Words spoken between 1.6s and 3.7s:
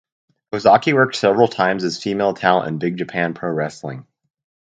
as female talent in Big Japan Pro